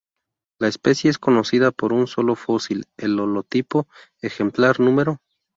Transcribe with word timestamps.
La 0.57 0.67
especie 0.67 1.11
es 1.11 1.19
conocida 1.19 1.69
por 1.69 1.93
un 1.93 2.07
solo 2.07 2.33
fósil, 2.35 2.87
el 2.97 3.19
holotipo, 3.19 3.87
ejemplar 4.19 4.79
"No. 4.79 5.19